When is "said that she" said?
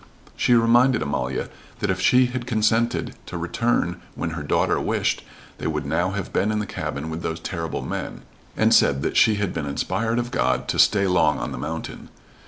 8.73-9.35